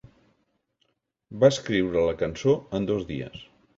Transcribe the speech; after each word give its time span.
Va 1.43 1.51
escriure 1.55 2.07
la 2.07 2.17
cançó 2.23 2.57
en 2.79 2.89
dos 2.93 3.07
dies. 3.13 3.45